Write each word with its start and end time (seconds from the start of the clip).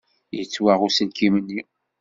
Yettwaɣ 0.37 0.79
uselkim-nni. 0.85 1.61